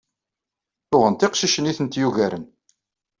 Uɣent 0.95 1.25
iqcicen 1.27 1.69
ay 1.69 1.75
tent-yugaren. 1.77 2.45